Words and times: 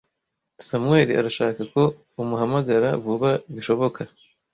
Samuel 0.67 1.07
arashaka 1.19 1.61
ko 1.73 1.83
umuhamagara 2.21 2.89
vuba 3.03 3.29
bishoboka. 3.53 3.99